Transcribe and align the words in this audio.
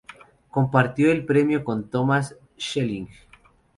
Compartió 0.49 1.11
el 1.11 1.25
premio 1.27 1.63
con 1.63 1.91
Thomas 1.91 2.35
Schelling. 2.57 3.07